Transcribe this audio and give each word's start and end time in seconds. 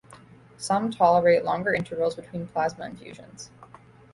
Some 0.57 0.89
tolerate 0.89 1.43
longer 1.45 1.75
intervals 1.75 2.15
between 2.15 2.47
plasma 2.47 2.85
infusions. 2.87 3.51